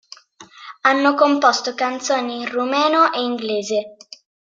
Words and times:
Hanno 0.81 1.13
composto 1.13 1.75
canzoni 1.75 2.37
in 2.41 2.47
rumeno 2.49 3.13
e 3.13 3.21
inglese. 3.21 3.97